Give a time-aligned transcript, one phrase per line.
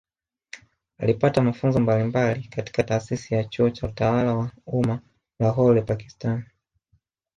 [0.97, 4.99] Alipata mafunzo mbalimbali katika Taasisi ya Chuo cha Utawala wa Umma
[5.39, 6.43] Lahore Pakistani